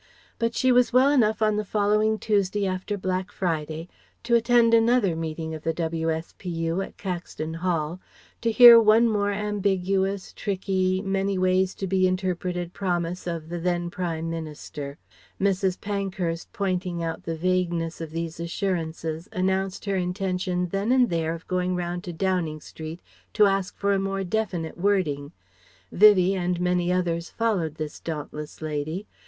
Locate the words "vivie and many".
25.91-26.91